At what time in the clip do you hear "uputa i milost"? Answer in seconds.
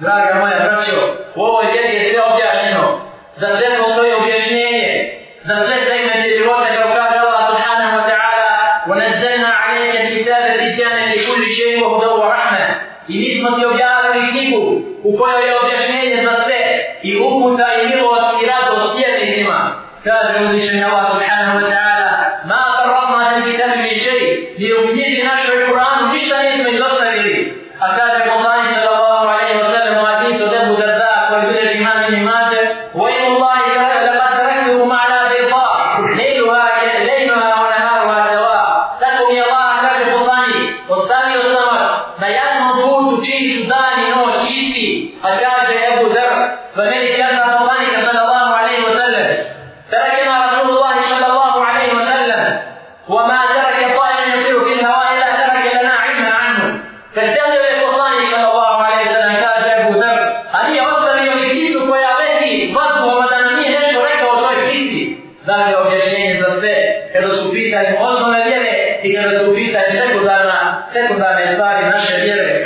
17.26-18.42